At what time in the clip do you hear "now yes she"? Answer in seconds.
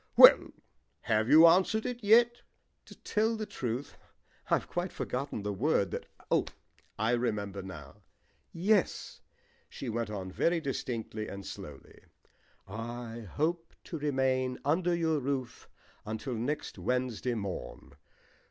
7.61-9.89